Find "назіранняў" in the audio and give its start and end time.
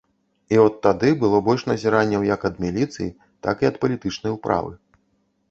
1.71-2.25